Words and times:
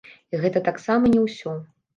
І 0.35 0.39
гэта 0.45 0.63
таксама 0.69 1.13
не 1.17 1.21
ўсё. 1.29 1.57